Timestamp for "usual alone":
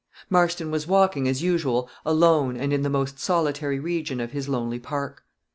1.43-2.57